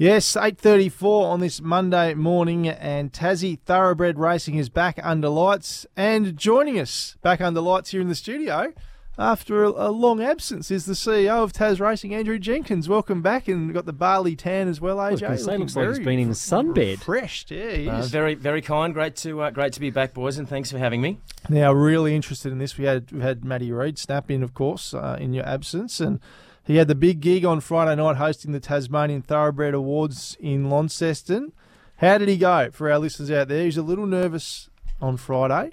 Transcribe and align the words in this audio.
Yes, 0.00 0.32
8.34 0.34 1.24
on 1.24 1.40
this 1.40 1.60
Monday 1.60 2.14
morning 2.14 2.66
and 2.66 3.12
Tassie 3.12 3.60
Thoroughbred 3.66 4.18
Racing 4.18 4.54
is 4.54 4.70
back 4.70 4.98
under 5.02 5.28
lights 5.28 5.84
and 5.94 6.38
joining 6.38 6.80
us 6.80 7.18
back 7.20 7.42
under 7.42 7.60
lights 7.60 7.90
here 7.90 8.00
in 8.00 8.08
the 8.08 8.14
studio 8.14 8.72
after 9.18 9.62
a, 9.62 9.68
a 9.68 9.90
long 9.90 10.22
absence 10.22 10.70
is 10.70 10.86
the 10.86 10.94
CEO 10.94 11.42
of 11.44 11.52
Tas 11.52 11.80
Racing, 11.80 12.14
Andrew 12.14 12.38
Jenkins. 12.38 12.88
Welcome 12.88 13.20
back 13.20 13.46
and 13.46 13.66
we've 13.66 13.74
got 13.74 13.84
the 13.84 13.92
barley 13.92 14.34
tan 14.34 14.68
as 14.68 14.80
well, 14.80 14.96
AJ. 14.96 15.28
Was 15.28 15.44
say, 15.44 15.58
looks 15.58 15.76
like 15.76 15.88
he's 15.88 15.98
been 15.98 16.18
in 16.18 16.28
the 16.30 16.34
sunbed. 16.34 17.00
Refreshed, 17.00 17.50
yeah, 17.50 17.72
he 17.72 17.86
Uh, 17.86 18.00
very, 18.04 18.34
very 18.34 18.62
kind. 18.62 18.94
Great 18.94 19.16
to 19.16 19.42
uh, 19.42 19.50
great 19.50 19.74
to 19.74 19.80
be 19.80 19.90
back, 19.90 20.14
boys, 20.14 20.38
and 20.38 20.48
thanks 20.48 20.72
for 20.72 20.78
having 20.78 21.02
me. 21.02 21.18
Now, 21.50 21.74
really 21.74 22.16
interested 22.16 22.52
in 22.52 22.58
this. 22.58 22.78
We 22.78 22.86
had 22.86 23.12
we 23.12 23.20
had 23.20 23.44
Matty 23.44 23.70
Reid 23.70 23.98
snap 23.98 24.30
in, 24.30 24.42
of 24.42 24.54
course, 24.54 24.94
uh, 24.94 25.18
in 25.20 25.34
your 25.34 25.46
absence, 25.46 26.00
and 26.00 26.20
he 26.64 26.76
had 26.76 26.88
the 26.88 26.94
big 26.94 27.20
gig 27.20 27.44
on 27.44 27.60
Friday 27.60 27.96
night 27.96 28.16
hosting 28.16 28.52
the 28.52 28.60
Tasmanian 28.60 29.22
Thoroughbred 29.22 29.74
Awards 29.74 30.36
in 30.40 30.70
Launceston. 30.70 31.52
How 31.96 32.18
did 32.18 32.28
he 32.28 32.36
go 32.36 32.70
for 32.70 32.90
our 32.90 32.98
listeners 32.98 33.30
out 33.30 33.48
there? 33.48 33.64
He's 33.64 33.76
a 33.76 33.82
little 33.82 34.06
nervous 34.06 34.70
on 35.00 35.16
Friday. 35.16 35.72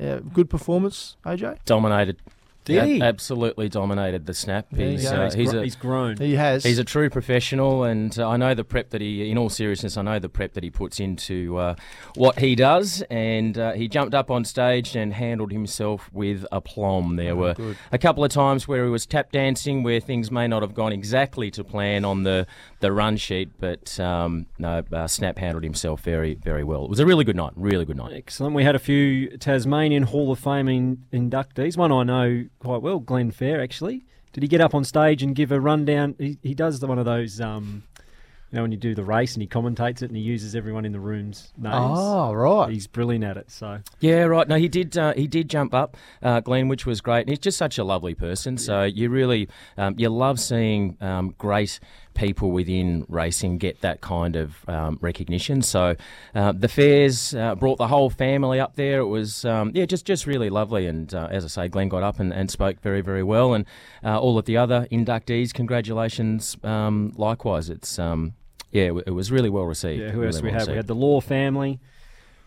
Uh, 0.00 0.16
good 0.16 0.50
performance, 0.50 1.16
AJ. 1.24 1.58
Dominated. 1.64 2.18
Did 2.64 2.78
Ab- 2.78 2.88
he? 2.88 3.00
absolutely 3.02 3.68
dominated 3.68 4.26
the 4.26 4.34
snap. 4.34 4.66
There 4.70 4.86
you 4.86 4.92
He's, 4.92 5.06
uh, 5.06 5.24
he's, 5.24 5.34
he's 5.34 5.50
gr- 5.50 5.58
a 5.58 5.62
he's 5.62 5.76
grown. 5.76 6.16
He 6.16 6.34
has. 6.34 6.62
He's 6.62 6.78
a 6.78 6.84
true 6.84 7.08
professional, 7.10 7.84
and 7.84 8.16
uh, 8.18 8.28
I 8.28 8.36
know 8.36 8.54
the 8.54 8.64
prep 8.64 8.90
that 8.90 9.00
he, 9.00 9.30
in 9.30 9.38
all 9.38 9.48
seriousness, 9.48 9.96
I 9.96 10.02
know 10.02 10.18
the 10.18 10.28
prep 10.28 10.52
that 10.54 10.64
he 10.64 10.70
puts 10.70 11.00
into 11.00 11.56
uh, 11.56 11.74
what 12.14 12.38
he 12.38 12.54
does. 12.54 13.02
And 13.10 13.56
uh, 13.58 13.72
he 13.72 13.88
jumped 13.88 14.14
up 14.14 14.30
on 14.30 14.44
stage 14.44 14.96
and 14.96 15.12
handled 15.14 15.52
himself 15.52 16.10
with 16.12 16.46
aplomb. 16.52 17.16
There 17.16 17.34
were 17.36 17.54
good. 17.54 17.76
a 17.92 17.98
couple 17.98 18.24
of 18.24 18.30
times 18.30 18.68
where 18.68 18.84
he 18.84 18.90
was 18.90 19.06
tap 19.06 19.32
dancing, 19.32 19.82
where 19.82 20.00
things 20.00 20.30
may 20.30 20.46
not 20.46 20.62
have 20.62 20.74
gone 20.74 20.92
exactly 20.92 21.50
to 21.52 21.64
plan 21.64 22.04
on 22.04 22.22
the, 22.24 22.46
the 22.80 22.92
run 22.92 23.16
sheet, 23.16 23.50
but 23.58 23.98
um, 23.98 24.46
no, 24.58 24.82
uh, 24.92 25.06
Snap 25.06 25.38
handled 25.38 25.64
himself 25.64 26.02
very, 26.02 26.34
very 26.34 26.64
well. 26.64 26.84
It 26.84 26.90
was 26.90 27.00
a 27.00 27.06
really 27.06 27.24
good 27.24 27.36
night, 27.36 27.52
really 27.56 27.84
good 27.84 27.96
night. 27.96 28.12
Excellent. 28.14 28.54
We 28.54 28.64
had 28.64 28.74
a 28.74 28.78
few 28.78 29.36
Tasmanian 29.38 30.04
Hall 30.04 30.30
of 30.30 30.38
Fame 30.38 30.68
in, 30.68 31.04
inductees. 31.12 31.76
One 31.76 31.92
I 31.92 32.02
know 32.02 32.44
quite 32.60 32.82
well, 32.82 33.00
Glenn 33.00 33.32
Fair, 33.32 33.60
actually. 33.60 34.04
Did 34.32 34.44
he 34.44 34.48
get 34.48 34.60
up 34.60 34.74
on 34.74 34.84
stage 34.84 35.24
and 35.24 35.34
give 35.34 35.50
a 35.50 35.58
rundown? 35.58 36.14
He, 36.18 36.38
he 36.42 36.54
does 36.54 36.78
the, 36.78 36.86
one 36.86 37.00
of 37.00 37.04
those, 37.04 37.40
um, 37.40 37.82
you 37.98 38.56
know, 38.56 38.62
when 38.62 38.70
you 38.70 38.78
do 38.78 38.94
the 38.94 39.02
race 39.02 39.34
and 39.34 39.42
he 39.42 39.48
commentates 39.48 40.02
it 40.02 40.04
and 40.04 40.16
he 40.16 40.22
uses 40.22 40.54
everyone 40.54 40.84
in 40.84 40.92
the 40.92 41.00
room's 41.00 41.52
names. 41.56 41.74
Oh, 41.76 42.32
right. 42.32 42.70
He's 42.70 42.86
brilliant 42.86 43.24
at 43.24 43.36
it. 43.36 43.50
So 43.50 43.80
Yeah, 43.98 44.22
right. 44.24 44.46
No, 44.46 44.54
he 44.54 44.68
did. 44.68 44.96
Uh, 44.96 45.14
he 45.14 45.26
did 45.26 45.50
jump 45.50 45.74
up, 45.74 45.96
uh, 46.22 46.40
Glenn, 46.40 46.68
which 46.68 46.86
was 46.86 47.00
great. 47.00 47.22
And 47.22 47.30
he's 47.30 47.40
just 47.40 47.58
such 47.58 47.76
a 47.78 47.82
lovely 47.84 48.14
person. 48.14 48.56
So 48.56 48.84
you 48.84 49.10
really, 49.10 49.48
um, 49.76 49.96
you 49.98 50.08
love 50.08 50.38
seeing 50.38 50.96
um, 51.00 51.34
great 51.38 51.80
people 52.14 52.50
within 52.50 53.04
racing 53.08 53.58
get 53.58 53.80
that 53.80 54.00
kind 54.00 54.36
of 54.36 54.68
um, 54.68 54.98
recognition. 55.00 55.62
So 55.62 55.96
uh, 56.34 56.52
the 56.52 56.68
fairs 56.68 57.34
uh, 57.34 57.54
brought 57.54 57.78
the 57.78 57.88
whole 57.88 58.10
family 58.10 58.60
up 58.60 58.76
there. 58.76 59.00
It 59.00 59.06
was, 59.06 59.44
um, 59.44 59.72
yeah, 59.74 59.86
just 59.86 60.04
just 60.04 60.26
really 60.26 60.50
lovely. 60.50 60.86
And 60.86 61.12
uh, 61.14 61.28
as 61.30 61.44
I 61.44 61.48
say, 61.48 61.68
Glenn 61.68 61.88
got 61.88 62.02
up 62.02 62.20
and, 62.20 62.32
and 62.32 62.50
spoke 62.50 62.80
very 62.80 63.00
very 63.00 63.22
well. 63.22 63.54
And 63.54 63.64
uh, 64.04 64.20
all 64.20 64.38
of 64.38 64.44
the 64.44 64.56
other 64.56 64.86
inductees, 64.90 65.52
congratulations. 65.54 66.56
Um, 66.62 67.12
likewise, 67.16 67.70
it's. 67.70 67.98
Um, 67.98 68.34
yeah, 68.72 68.84
it 68.84 69.10
was 69.10 69.32
really 69.32 69.50
well 69.50 69.64
received. 69.64 70.00
yeah, 70.00 70.10
who 70.10 70.24
else 70.24 70.36
Really 70.36 70.44
we 70.44 70.50
well 70.52 70.60
have? 70.60 70.68
We 70.68 70.76
had 70.76 70.86
the 70.86 70.94
Law 70.94 71.20
family, 71.20 71.80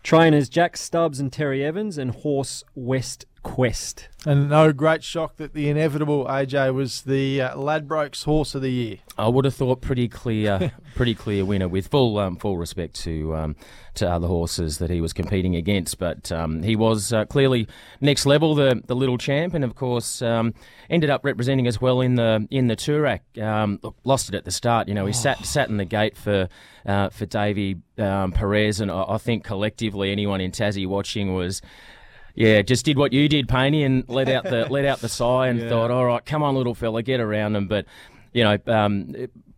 trainers 0.02 0.48
Jack 0.48 0.76
Stubbs 0.78 1.20
and 1.20 1.30
Terry 1.30 1.62
Evans, 1.62 1.98
and 1.98 2.12
horse 2.12 2.64
West 2.74 3.26
Quest. 3.44 4.08
And 4.26 4.48
no 4.48 4.72
great 4.72 5.04
shock 5.04 5.36
that 5.36 5.52
the 5.52 5.68
inevitable 5.68 6.24
AJ 6.24 6.74
was 6.74 7.02
the 7.02 7.42
uh, 7.42 7.56
Ladbrokes 7.56 8.24
Horse 8.24 8.54
of 8.54 8.62
the 8.62 8.70
Year. 8.70 8.96
I 9.18 9.28
would 9.28 9.44
have 9.44 9.54
thought 9.54 9.82
pretty 9.82 10.08
clear, 10.08 10.72
pretty 10.96 11.14
clear 11.14 11.44
winner 11.44 11.68
with 11.68 11.88
full 11.88 12.18
um, 12.18 12.36
full 12.36 12.56
respect 12.56 12.94
to 13.02 13.36
um, 13.36 13.56
to 13.96 14.10
other 14.10 14.26
horses 14.26 14.78
that 14.78 14.88
he 14.88 15.00
was 15.00 15.12
competing 15.12 15.54
against, 15.54 15.98
but 15.98 16.32
um, 16.32 16.62
he 16.62 16.74
was 16.74 17.12
uh, 17.12 17.26
clearly 17.26 17.68
next 18.00 18.24
level, 18.24 18.54
the 18.54 18.82
the 18.86 18.96
little 18.96 19.18
champ, 19.18 19.52
and 19.52 19.62
of 19.62 19.76
course 19.76 20.22
um, 20.22 20.54
ended 20.88 21.10
up 21.10 21.22
representing 21.22 21.66
as 21.66 21.80
well 21.80 22.00
in 22.00 22.14
the 22.14 22.48
in 22.50 22.66
the 22.66 22.76
Turak. 22.76 23.20
Um, 23.40 23.78
look, 23.82 23.94
lost 24.04 24.30
it 24.30 24.34
at 24.34 24.46
the 24.46 24.50
start, 24.50 24.88
you 24.88 24.94
know. 24.94 25.04
He 25.04 25.12
sat 25.12 25.44
sat 25.44 25.68
in 25.68 25.76
the 25.76 25.84
gate 25.84 26.16
for 26.16 26.48
uh, 26.86 27.10
for 27.10 27.26
Davy 27.26 27.76
um, 27.98 28.32
Pires, 28.32 28.80
and 28.80 28.90
I, 28.90 29.04
I 29.06 29.18
think 29.18 29.44
collectively 29.44 30.10
anyone 30.10 30.40
in 30.40 30.50
Tassie 30.50 30.86
watching 30.86 31.34
was. 31.34 31.60
Yeah, 32.34 32.62
just 32.62 32.84
did 32.84 32.98
what 32.98 33.12
you 33.12 33.28
did, 33.28 33.46
Painey, 33.46 33.86
and 33.86 34.04
let 34.08 34.28
out 34.28 34.44
the 34.44 34.66
let 34.66 34.84
out 34.84 35.00
the 35.00 35.08
sigh 35.20 35.48
and 35.48 35.68
thought, 35.68 35.90
all 35.90 36.04
right, 36.04 36.24
come 36.24 36.42
on, 36.42 36.54
little 36.56 36.74
fella, 36.74 37.02
get 37.02 37.20
around 37.20 37.54
him. 37.54 37.68
But 37.68 37.86
you 38.32 38.42
know, 38.42 38.58
um, 38.66 39.14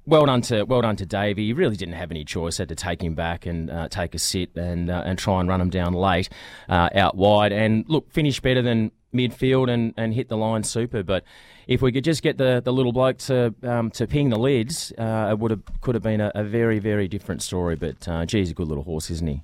well 0.06 0.26
done 0.26 0.42
to 0.42 0.64
well 0.64 0.82
done 0.82 0.97
to 0.97 1.06
Davey. 1.06 1.47
He 1.47 1.53
really 1.53 1.76
didn't 1.76 1.94
have 1.94 2.10
any 2.10 2.25
choice; 2.25 2.59
had 2.59 2.69
to 2.69 2.75
take 2.75 3.03
him 3.03 3.15
back 3.15 3.47
and 3.47 3.70
uh, 3.70 3.88
take 3.88 4.15
a 4.15 4.19
sit 4.19 4.54
and 4.56 4.91
uh, 4.91 5.03
and 5.04 5.19
try 5.19 5.41
and 5.41 5.48
run 5.48 5.60
him 5.60 5.70
down 5.70 5.94
late, 5.94 6.28
uh, 6.69 6.91
out 6.94 7.16
wide. 7.16 7.53
And 7.53 7.84
look, 7.88 8.10
finished 8.12 8.42
better 8.42 8.62
than 8.62 8.92
midfield 9.15 9.70
and, 9.70 9.94
and 9.97 10.15
hit 10.15 10.28
the 10.28 10.36
line 10.36 10.62
super. 10.62 11.03
But 11.03 11.25
if 11.66 11.82
we 11.82 11.91
could 11.91 12.04
just 12.04 12.22
get 12.22 12.38
the, 12.38 12.60
the 12.62 12.72
little 12.72 12.92
bloke 12.92 13.19
to 13.19 13.54
um, 13.62 13.91
to 13.92 14.06
ping 14.06 14.31
the 14.31 14.38
lids, 14.38 14.92
uh, 14.98 15.28
it 15.31 15.38
would 15.38 15.50
have 15.50 15.62
could 15.81 15.94
have 15.94 16.04
been 16.04 16.20
a, 16.20 16.31
a 16.34 16.44
very 16.44 16.78
very 16.78 17.09
different 17.09 17.42
story. 17.42 17.75
But 17.75 18.06
uh, 18.06 18.26
gee, 18.26 18.38
he's 18.38 18.50
a 18.50 18.54
good 18.54 18.69
little 18.69 18.84
horse, 18.84 19.10
isn't 19.10 19.26
he? 19.26 19.42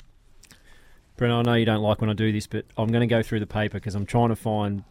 Brennan, 1.16 1.38
I 1.38 1.42
know 1.42 1.54
you 1.54 1.64
don't 1.66 1.82
like 1.82 2.00
when 2.00 2.10
I 2.10 2.14
do 2.14 2.32
this, 2.32 2.46
but 2.46 2.64
I'm 2.76 2.88
going 2.88 3.00
to 3.06 3.06
go 3.12 3.22
through 3.22 3.40
the 3.40 3.46
paper 3.46 3.78
because 3.78 3.94
I'm 3.94 4.06
trying 4.06 4.30
to 4.30 4.36
find 4.36 4.82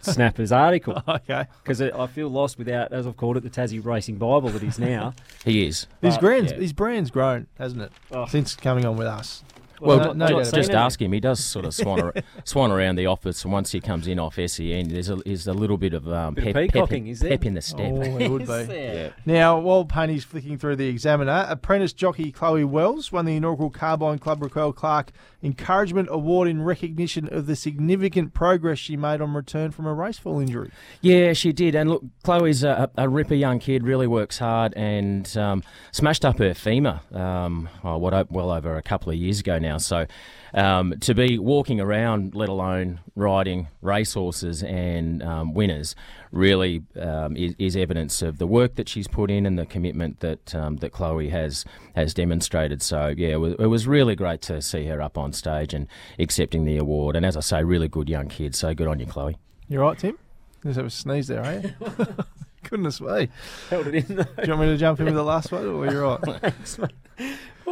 Snapper's 0.00 0.52
article 0.52 1.02
Okay. 1.08 1.46
because 1.62 1.80
I 1.80 2.06
feel 2.06 2.28
lost 2.28 2.58
without, 2.58 2.92
as 2.92 3.06
I've 3.06 3.16
called 3.16 3.36
it, 3.36 3.42
the 3.42 3.50
Tassie 3.50 3.84
Racing 3.84 4.16
Bible 4.16 4.48
that 4.50 4.62
is 4.62 4.78
now. 4.78 5.14
He 5.44 5.66
is. 5.66 5.86
His, 6.00 6.14
uh, 6.14 6.16
But- 6.16 6.20
brand's, 6.20 6.52
yeah. 6.52 6.58
his 6.58 6.72
brand's 6.72 7.10
grown, 7.10 7.46
hasn't 7.58 7.82
it, 7.82 7.92
Oh. 8.10 8.26
since 8.26 8.56
coming 8.56 8.84
on 8.86 8.96
with 8.96 9.06
us? 9.06 9.44
Well, 9.84 9.98
no- 9.98 10.12
no 10.12 10.26
ju- 10.26 10.34
doubt 10.44 10.54
just, 10.54 10.70
about 10.70 10.86
ask 10.86 11.02
him. 11.02 11.12
He 11.12 11.20
does 11.20 11.42
sort 11.42 11.64
of 11.64 11.74
swan, 11.74 12.00
ar- 12.00 12.14
swan 12.44 12.70
around 12.70 12.96
the 12.96 13.06
office, 13.06 13.44
and 13.44 13.52
once 13.52 13.72
he 13.72 13.80
comes 13.80 14.06
in 14.06 14.18
off 14.18 14.34
SEN, 14.36 14.88
there's 14.88 15.10
a, 15.10 15.16
there's 15.16 15.46
a 15.46 15.52
little 15.52 15.76
bit 15.76 15.94
of 15.94 16.08
um, 16.08 16.34
Bit 16.34 16.48
of 16.48 16.54
pep, 16.54 16.72
pep, 16.72 16.92
in, 16.92 17.06
is 17.06 17.20
pep 17.22 17.44
in 17.44 17.54
the 17.54 17.62
step. 17.62 17.92
Oh, 17.92 18.02
it 18.02 18.30
would 18.30 18.42
Is 18.42 18.48
be. 18.68 18.74
Yeah. 18.74 19.10
Now, 19.24 19.58
while 19.58 19.84
Payne's 19.84 20.24
flicking 20.24 20.58
through 20.58 20.76
the 20.76 20.88
Examiner, 20.88 21.46
apprentice 21.48 21.92
jockey 21.92 22.32
Chloe 22.32 22.64
Wells 22.64 23.12
won 23.12 23.24
the 23.24 23.36
inaugural 23.36 23.70
Carbine 23.70 24.18
Club 24.18 24.42
Raquel 24.42 24.72
Clark 24.72 25.12
Encouragement 25.42 26.08
Award 26.10 26.48
in 26.48 26.62
recognition 26.62 27.28
of 27.30 27.46
the 27.46 27.54
significant 27.54 28.32
progress 28.32 28.78
she 28.78 28.96
made 28.96 29.20
on 29.20 29.34
return 29.34 29.70
from 29.70 29.86
a 29.86 29.94
racefall 29.94 30.40
injury. 30.40 30.70
Yeah, 31.02 31.34
she 31.34 31.52
did. 31.52 31.74
And 31.74 31.90
look, 31.90 32.04
Chloe's 32.22 32.64
a, 32.64 32.90
a 32.96 33.08
ripper 33.08 33.34
young 33.34 33.58
kid, 33.58 33.84
really 33.84 34.06
works 34.06 34.38
hard, 34.38 34.72
and 34.74 35.36
um, 35.36 35.62
smashed 35.92 36.24
up 36.24 36.38
her 36.38 36.54
femur. 36.54 37.00
Um, 37.12 37.68
oh, 37.82 37.98
what 37.98 38.30
well 38.30 38.50
over 38.50 38.76
a 38.76 38.82
couple 38.82 39.12
of 39.12 39.18
years 39.18 39.40
ago 39.40 39.58
now. 39.58 39.73
So 39.78 40.06
um, 40.54 40.94
to 41.00 41.14
be 41.14 41.38
walking 41.38 41.80
around, 41.80 42.34
let 42.34 42.48
alone 42.48 43.00
riding 43.16 43.68
racehorses 43.82 44.62
and 44.62 45.22
um, 45.22 45.54
winners, 45.54 45.96
really 46.30 46.82
um, 47.00 47.36
is, 47.36 47.54
is 47.58 47.76
evidence 47.76 48.22
of 48.22 48.38
the 48.38 48.46
work 48.46 48.76
that 48.76 48.88
she's 48.88 49.08
put 49.08 49.30
in 49.30 49.46
and 49.46 49.58
the 49.58 49.66
commitment 49.66 50.20
that 50.20 50.54
um, 50.54 50.76
that 50.76 50.92
Chloe 50.92 51.28
has 51.30 51.64
has 51.94 52.14
demonstrated. 52.14 52.82
So 52.82 53.14
yeah, 53.16 53.30
it 53.30 53.40
was, 53.40 53.54
it 53.58 53.66
was 53.66 53.86
really 53.86 54.14
great 54.14 54.42
to 54.42 54.62
see 54.62 54.86
her 54.86 55.02
up 55.02 55.18
on 55.18 55.32
stage 55.32 55.74
and 55.74 55.88
accepting 56.18 56.64
the 56.64 56.76
award. 56.76 57.16
And 57.16 57.26
as 57.26 57.36
I 57.36 57.40
say, 57.40 57.64
really 57.64 57.88
good 57.88 58.08
young 58.08 58.28
kid. 58.28 58.54
So 58.54 58.74
good 58.74 58.86
on 58.86 59.00
you, 59.00 59.06
Chloe. 59.06 59.36
You're 59.68 59.82
right, 59.82 59.98
Tim? 59.98 60.18
Just 60.62 60.76
have 60.76 60.86
a 60.86 60.90
sneeze 60.90 61.26
there, 61.26 61.44
are 61.44 61.54
you? 61.54 61.74
Goodness 62.68 63.00
me. 63.00 63.28
Held 63.68 63.88
it 63.88 63.94
in. 63.94 64.16
Do 64.16 64.26
you 64.42 64.48
want 64.48 64.60
me 64.60 64.66
to 64.68 64.76
jump 64.76 64.98
in 65.00 65.06
with 65.06 65.14
the 65.14 65.22
last 65.22 65.52
one, 65.52 65.66
or 65.66 65.90
you're 65.90 66.02
right? 66.02 66.20
Thanks, 66.40 66.78
mate. 66.78 66.90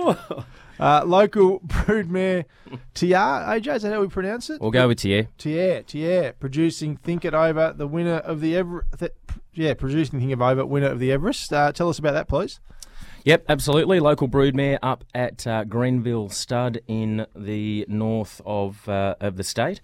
Uh, 0.81 1.05
local 1.05 1.61
broodmare 1.61 2.45
Tiar, 2.93 3.47
AJ, 3.47 3.77
is 3.77 3.83
that 3.83 3.93
how 3.93 4.01
we 4.01 4.09
pronounce 4.09 4.51
it? 4.51 4.61
We'll 4.61 4.73
go 4.73 4.89
with 4.89 5.05
you. 5.05 5.29
Tier, 5.39 5.83
Tier, 5.85 6.33
producing 6.41 6.97
Think 6.97 7.25
It 7.25 7.35
Over, 7.35 7.73
the 7.77 7.87
winner 7.87 8.17
of 8.17 8.41
the 8.41 8.57
Ever, 8.57 8.85
th- 8.99 9.13
yeah, 9.53 9.75
producing 9.75 10.19
Think 10.19 10.33
It 10.33 10.41
Over, 10.41 10.67
winner 10.67 10.89
of 10.89 10.99
the 10.99 11.13
Everest. 11.13 11.53
Uh, 11.53 11.71
tell 11.71 11.89
us 11.89 12.01
about 12.01 12.15
that, 12.15 12.27
please. 12.27 12.59
Yep, 13.25 13.45
absolutely. 13.49 14.01
Local 14.01 14.29
broodmare 14.29 14.79
up 14.83 15.05
at 15.15 15.47
uh, 15.47 15.65
Grenville 15.65 16.29
Stud 16.29 16.81
in 16.89 17.27
the 17.37 17.85
north 17.89 18.41
of 18.45 18.89
uh, 18.89 19.15
of 19.21 19.37
the 19.37 19.45
state 19.45 19.81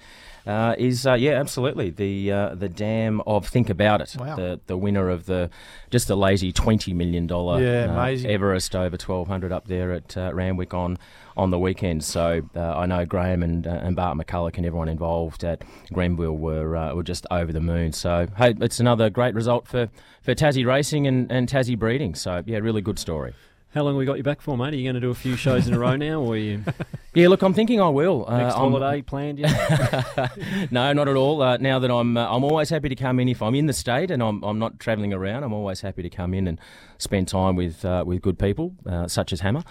uh, 0.46 0.74
is 0.78 1.06
uh, 1.06 1.14
yeah, 1.14 1.32
absolutely 1.32 1.90
the 1.90 2.32
uh, 2.32 2.54
the 2.54 2.68
dam 2.68 3.20
of 3.26 3.46
Think 3.46 3.70
About 3.70 4.00
It. 4.00 4.16
Wow. 4.18 4.34
The 4.34 4.60
the 4.66 4.76
winner 4.76 5.08
of 5.08 5.26
the 5.26 5.50
just 5.90 6.08
the 6.08 6.16
lazy 6.16 6.52
twenty 6.52 6.92
million 6.92 7.26
dollar 7.26 7.62
Yeah, 7.62 7.84
amazing. 7.84 8.30
Everest 8.30 8.74
over 8.74 8.96
twelve 8.96 9.28
hundred 9.28 9.52
up 9.52 9.68
there 9.68 9.92
at 9.92 10.16
uh, 10.16 10.32
Randwick 10.34 10.74
on 10.74 10.98
on 11.38 11.50
the 11.50 11.58
weekend. 11.58 12.04
So 12.04 12.42
uh, 12.54 12.76
I 12.76 12.86
know 12.86 13.06
Graham 13.06 13.42
and 13.42 13.66
uh, 13.66 13.70
and 13.82 13.96
Bart 13.96 14.18
McCulloch 14.18 14.56
and 14.56 14.66
everyone 14.66 14.88
involved 14.88 15.44
at 15.44 15.62
Grenville 15.92 16.36
were 16.36 16.76
uh, 16.76 16.94
were 16.94 17.04
just 17.04 17.26
over 17.30 17.52
the 17.52 17.60
moon. 17.60 17.92
So 17.92 18.26
hey, 18.36 18.54
it's 18.60 18.80
another 18.80 19.08
great 19.08 19.34
result 19.34 19.66
for, 19.66 19.88
for 20.22 20.34
Tassie 20.34 20.66
racing 20.66 21.06
and, 21.06 21.30
and 21.30 21.48
Tassie 21.48 21.78
breeding. 21.78 22.14
So 22.14 22.42
yeah, 22.44 22.58
really 22.58 22.82
good 22.82 22.98
story. 22.98 23.34
How 23.74 23.82
long 23.82 23.96
we 23.96 24.04
got 24.04 24.16
you 24.16 24.22
back 24.22 24.40
for, 24.40 24.56
mate? 24.56 24.72
Are 24.72 24.76
you 24.76 24.84
going 24.84 24.94
to 24.94 25.00
do 25.00 25.10
a 25.10 25.14
few 25.14 25.36
shows 25.36 25.68
in 25.68 25.74
a 25.74 25.78
row 25.78 25.94
now, 25.94 26.20
or 26.20 26.32
are 26.32 26.36
you 26.36 26.64
Yeah, 27.14 27.28
look, 27.28 27.40
I'm 27.42 27.54
thinking 27.54 27.80
I 27.80 27.88
will. 27.88 28.26
Uh, 28.28 28.36
Next 28.38 28.54
I'm- 28.54 28.70
holiday 28.70 29.00
planned? 29.02 29.38
Yeah. 29.38 30.28
no, 30.70 30.92
not 30.92 31.08
at 31.08 31.16
all. 31.16 31.40
Uh, 31.42 31.56
now 31.56 31.78
that 31.78 31.90
I'm, 31.90 32.16
uh, 32.18 32.28
I'm 32.30 32.44
always 32.44 32.68
happy 32.70 32.88
to 32.90 32.94
come 32.94 33.18
in 33.18 33.28
if 33.28 33.40
I'm 33.42 33.54
in 33.54 33.64
the 33.66 33.72
state 33.72 34.10
and 34.10 34.22
I'm, 34.22 34.42
I'm 34.44 34.58
not 34.58 34.78
travelling 34.78 35.12
around. 35.14 35.42
I'm 35.42 35.54
always 35.54 35.80
happy 35.80 36.02
to 36.02 36.10
come 36.10 36.34
in 36.34 36.46
and 36.46 36.60
spend 36.98 37.28
time 37.28 37.56
with 37.56 37.82
uh, 37.84 38.04
with 38.06 38.20
good 38.20 38.38
people 38.38 38.74
uh, 38.84 39.08
such 39.08 39.32
as 39.32 39.40
Hammer. 39.40 39.62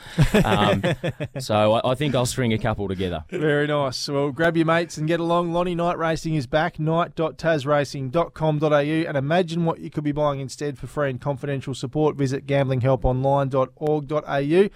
Um, 0.43 0.81
so 1.39 1.73
I, 1.75 1.91
I 1.91 1.95
think 1.95 2.15
I'll 2.15 2.25
string 2.25 2.53
a 2.53 2.57
couple 2.57 2.87
together. 2.87 3.23
Very 3.29 3.67
nice. 3.67 4.07
Well, 4.09 4.31
grab 4.31 4.57
your 4.57 4.65
mates 4.65 4.97
and 4.97 5.07
get 5.07 5.19
along. 5.19 5.53
Lonnie 5.53 5.75
Night 5.75 5.97
Racing 5.99 6.33
is 6.35 6.47
back. 6.47 6.79
Night.tasracing.com.au 6.79 8.77
and 8.77 9.17
imagine 9.17 9.65
what 9.65 9.79
you 9.79 9.89
could 9.89 10.03
be 10.03 10.11
buying 10.11 10.39
instead 10.39 10.77
for 10.79 10.87
free 10.87 11.09
and 11.11 11.21
confidential 11.21 11.73
support. 11.75 12.15
Visit 12.15 12.47
gamblinghelponline.org.au. 12.47 14.69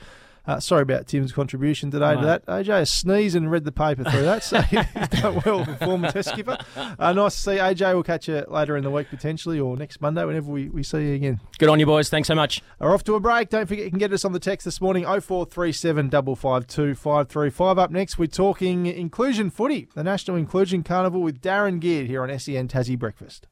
Uh, 0.45 0.59
sorry 0.59 0.81
about 0.81 1.07
Tim's 1.07 1.31
contribution 1.31 1.91
today 1.91 2.15
to 2.15 2.21
that. 2.21 2.45
AJ 2.47 2.87
sneezed 2.87 3.35
and 3.35 3.51
read 3.51 3.63
the 3.63 3.71
paper 3.71 4.03
through 4.03 4.23
that, 4.23 4.43
so 4.43 4.59
he's 4.61 4.85
done 5.21 5.41
well 5.45 5.63
for 5.63 5.75
former 5.75 6.11
test 6.11 6.29
skipper. 6.29 6.57
Uh, 6.75 7.13
nice 7.13 7.35
to 7.35 7.39
see. 7.41 7.51
AJ. 7.51 7.93
We'll 7.93 8.03
catch 8.03 8.27
you 8.27 8.43
later 8.47 8.75
in 8.75 8.83
the 8.83 8.89
week 8.89 9.09
potentially 9.09 9.59
or 9.59 9.77
next 9.77 10.01
Monday 10.01 10.25
whenever 10.25 10.51
we, 10.51 10.69
we 10.69 10.81
see 10.83 11.09
you 11.09 11.13
again. 11.13 11.39
Good 11.59 11.69
on 11.69 11.79
you, 11.79 11.85
boys. 11.85 12.09
Thanks 12.09 12.27
so 12.27 12.35
much. 12.35 12.61
We're 12.79 12.93
off 12.93 13.03
to 13.03 13.15
a 13.15 13.19
break. 13.19 13.49
Don't 13.49 13.67
forget 13.67 13.85
you 13.85 13.91
can 13.91 13.99
get 13.99 14.13
us 14.13 14.25
on 14.25 14.33
the 14.33 14.39
text 14.39 14.65
this 14.65 14.81
morning 14.81 15.03
0437 15.03 16.09
552 16.09 16.95
535. 16.95 17.77
Up 17.77 17.91
next, 17.91 18.17
we're 18.17 18.25
talking 18.25 18.87
inclusion 18.87 19.49
footy, 19.51 19.89
the 19.93 20.03
National 20.03 20.37
Inclusion 20.37 20.83
Carnival 20.83 21.21
with 21.21 21.41
Darren 21.41 21.79
Geard 21.79 22.07
here 22.07 22.23
on 22.23 22.39
SEN 22.39 22.67
Tassie 22.67 22.97
Breakfast. 22.97 23.47